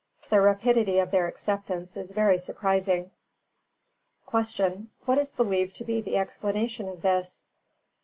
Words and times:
The 0.31 0.41
rapidity 0.41 0.97
of 0.97 1.11
their 1.11 1.27
acceptance 1.27 1.95
is 1.95 2.09
very 2.09 2.39
surprising. 2.39 3.11
324. 4.31 4.53
Q. 4.55 4.87
_What 5.05 5.19
is 5.21 5.31
believed 5.31 5.75
to 5.75 5.85
be 5.85 6.01
the 6.01 6.17
explanation 6.17 6.89
of 6.89 7.03
this? 7.03 7.43